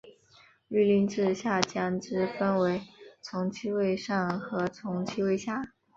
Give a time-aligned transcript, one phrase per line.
[0.67, 2.81] 律令制下将之分为
[3.21, 5.75] 从七位上和从七位下。